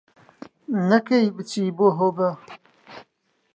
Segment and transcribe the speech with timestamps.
[0.89, 2.29] نەکەی بچی بۆ هۆبە